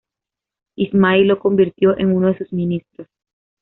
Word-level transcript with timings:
Ismail 0.77 1.27
lo 1.27 1.37
convirtió 1.37 1.95
en 1.95 2.11
uno 2.11 2.29
de 2.29 2.37
sus 2.39 2.51
ministros. 2.53 3.07